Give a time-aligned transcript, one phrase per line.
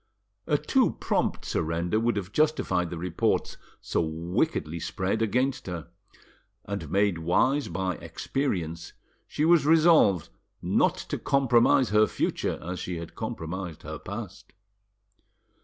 [0.47, 5.89] A too prompt surrender would have justified the reports so wickedly spread against her;
[6.65, 8.93] and, made wise by experience,
[9.27, 10.29] she was resolved
[10.59, 14.53] not to compromise her future as she had compromised her past.